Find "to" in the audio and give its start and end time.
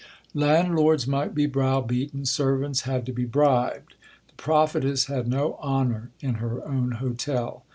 3.05-3.11